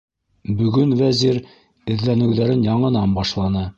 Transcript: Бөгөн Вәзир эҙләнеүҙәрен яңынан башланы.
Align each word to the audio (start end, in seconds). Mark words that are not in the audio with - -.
Бөгөн 0.61 0.95
Вәзир 1.01 1.37
эҙләнеүҙәрен 1.97 2.65
яңынан 2.73 3.15
башланы. 3.19 3.69